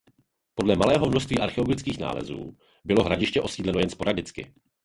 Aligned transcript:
Podle 0.55 0.75
malého 0.75 1.09
množství 1.09 1.39
archeologických 1.39 1.99
nálezů 1.99 2.57
bylo 2.85 3.03
hradiště 3.03 3.41
osídleno 3.41 3.79
jen 3.79 3.89
sporadicky. 3.89 4.53